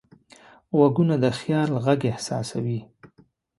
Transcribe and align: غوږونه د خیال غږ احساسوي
غوږونه 0.75 1.15
د 1.23 1.25
خیال 1.39 1.69
غږ 1.83 1.99
احساسوي 2.11 2.79